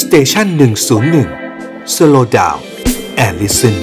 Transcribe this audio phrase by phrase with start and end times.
[0.00, 1.28] Station หนึ่งศูนย์หนึ่ง
[1.94, 3.76] slow down and listen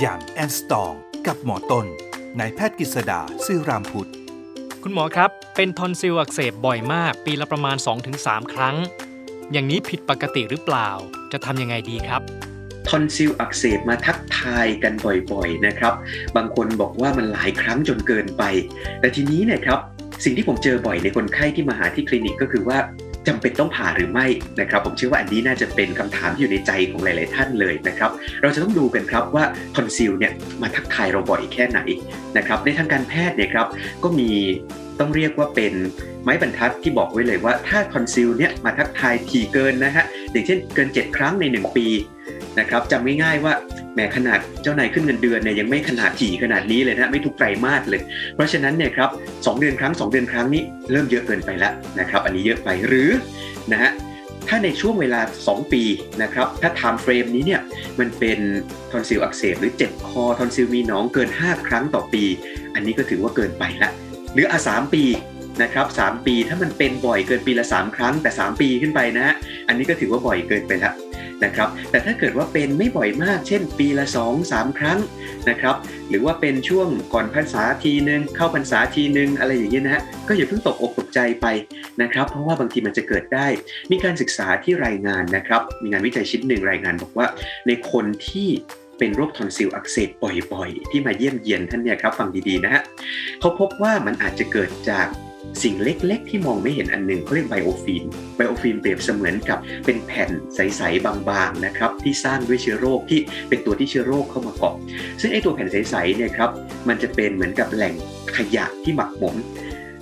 [0.00, 0.92] Young and Strong
[1.26, 1.86] กับหมอต้น
[2.38, 4.10] นายแพทย์กฤษดาศิรามพุช
[4.82, 7.76] คุณหมอครับ เป็นทอนซิลอักเสบบ่อยมาก ปีละประมาณ
[8.14, 8.76] 2-3 ครั้ง
[9.52, 10.90] อย่างนี้ผิดปกติหรือเปล่า
[11.32, 12.22] จะทำยังไงดีครับ
[12.88, 15.94] ทอนซิลอักเสบมาทักทายกันบ่อยๆนะครับ
[16.36, 18.42] บางคนบอกว่ามันหลายครั้งจนเกินไป
[19.00, 19.80] แต่ทีนี้เนี่ยครับ
[20.24, 22.78] สิ่งที่ผมเจอบ่อยในคนไข้ที่มาหาที่คลินิกก็คือว่า
[23.28, 24.26] จำเป็นต้องผ่าหรือไม่
[24.60, 28.10] นะครับ ผมเชื่อว่าอันนี้น่าจะเป็นคำถามที่อยู่ในใจของหลาย ๆ ท่านเลยนะครับ
[28.42, 31.80] เราจะต้องดูกันครับว่าทอนซิลเนี่ยมาทักทายเราบ่อยแค่ไหน
[32.36, 33.66] นะครับ ในทางการแพทย์เนี่ยครับ
[34.02, 34.30] ก็มี
[35.00, 35.72] ต้องเรียกว่าเป็น
[36.22, 41.86] ไม้บรรทัดที่บอกไว้เลยว่าถ้าทอนซิลเนี่ยมาทักทายถี่เกินนะฮะอย่างเช่นเกิน 7 ครั้งใน 1 ปี
[42.58, 43.52] นะครับจำง่ายๆว่า
[43.94, 48.02] แหมขนาดเจ้านายขึ้นเงินเดือนเนี่ยยังไม่ขนาดถี่ขนาดนี้เลยนะไม่ทุกไตรมาสเลย
[48.34, 49.10] เพราะฉะนั้นเนี่ยครับ
[49.46, 53.10] เดือนครั้ง 2 เดือนครั้งนี้เริ่มเยอะเกินไปแล้วนะครับอันนี้เยอะไปหรือ
[53.72, 53.90] นะฮะ
[54.48, 55.82] ถ้าในช่วงเวลา 2 ปี
[56.22, 57.60] นะครับถ้า time frame นี้เนี่ย
[57.98, 58.38] มันเป็น
[58.90, 62.24] ทอนซิลอักเสบหรือเจ็บคอทอนซิลมีหนองเกิน 5 ครั้งต่อปี
[62.74, 63.90] อันนี้ก็ถือว่าเกินไปละ
[64.34, 65.04] หรืออะสามปี
[65.62, 69.34] นะครับสามปีถ้ามันเป็นบ่อยเกินปีละ 3 ครั้งแต่ 3 ปีขึ้นไปนะฮะ
[69.68, 70.94] อันนี้ก็ถือว่าบ่อยเกินไปแล้ว
[71.44, 74.98] นะครับ แต่ถ้าเกิดว่าเป็นไม่บ่อยมาก เช่น ปีละ 2 3 ครั้ง
[75.48, 75.76] นะครับ
[76.08, 81.46] หรือว่าเป็นช่วงก่อนพรรษาทีนึง เข้าพรรษาทีนึง อะไรอย่างเงี้ยนะฮะ ก็อย่าเพิ่งตกอกตกใจไป
[82.02, 83.46] นะครับ เพราะว่าบางทีมันจะเกิดได้
[83.90, 87.26] มีการศึกษาที่รายงานนะครับ มีงานวิจัยชิ้นหนึ่งรายงานบอกว่า
[87.66, 88.48] ในคนที่
[88.98, 90.08] เป็นโรคทอนซิลอักเสบ
[90.52, 92.82] บ่อยๆ ที่มาเยี่ยมเยียนท่านเนี่ยครับ ฟังดีๆนะฮะ
[93.40, 95.06] เขาพบว่ามันอาจจะเกิดจาก
[95.62, 98.04] สิ่งเล็กๆ ที่มองไม่เห็นอันหนึ่งเขาเรียก biofilm
[98.36, 104.74] biofilm เปรียบเสมือนกับเป็นแผ่นใสๆบางๆนะครับที่สร้างด้วยเชื้อโรคที่เป็นตัวที่เชื้อโรคเข้ามาเกาะ
[105.20, 106.50] ซึ่งไอ้ตัวแผ่นใสๆเนี่ยครับ
[106.88, 107.94] มันจะเป็นเหมือนกับแหล่ง
[108.36, 109.36] ขยะที่หมักหมม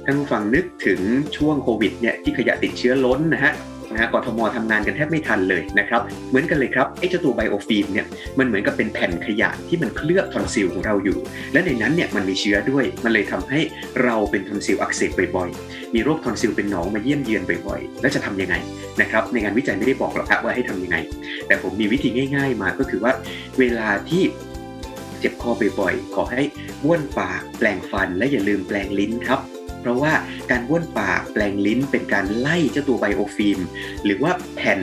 [0.04, 1.00] ท่านผู้ฟังนึกถึง
[1.36, 3.52] ช่วงโควิดเนี่ยที่ขยะติดเชื้อล้นนะฮะ
[3.92, 8.06] นะฮะกทมทำงานกันแทบไม่ทันเลยนะครับ เหมือนกันเลยครับไอ้เจ้าตัว biofilm เนี่ย
[8.38, 11.18] มันเหมือนกับเป็นแผ่นขยะที่มันเคลือบทอนซิลของเราอยู่
[11.52, 13.60] และในนั้นเนี่ยมันมีเชื้อด้วย มันเลยทำให้
[14.04, 18.54] เราเป็นทอนซิลอักเสบบ่อยๆ มีโรคทอนซิลเป็นหนองมาเยี่ยมเยียนบ่อยๆ แล้วจะทำยังไง
[19.00, 20.96] นะครับ ในงานวิจัยไม่ได้บอกหรอกครับว่าให้ทำยังไง
[21.46, 23.12] แต่ผมมีวิธีง่าย ๆ มาก็คือว่า
[23.58, 24.22] เวลาที่
[25.20, 25.50] เจ็บคอ
[25.80, 26.42] บ่อยๆ ขอให้
[26.82, 29.40] บ้วนปากแปรงฟันและอย่าลืมแปรงลิ้นครับ
[29.80, 30.12] เพราะว่า
[30.50, 33.60] การบ้วนปากแปรงลิ้นเป็นการไล่เจ้าตัว biofilm
[34.04, 34.80] หรือว่าแผ่น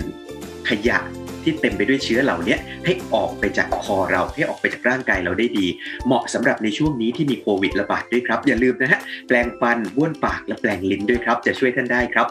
[0.70, 1.00] ขยะ
[1.44, 5.68] ที่เต็มไปด้วยเชื้อเหล่านี้ให้ออกไปจากคอเราให้ออกไปจากร่างกายเราได้ดี
[6.06, 12.28] เหมาะสำหรับในช่วงนี้ที่มีโควิดระบาดด้วยครับ อย่าลืมนะฮะแปลงฟันบ้วนปากและแปลงลิ้นด้วยครับ จะช่วยท่านได้ครับ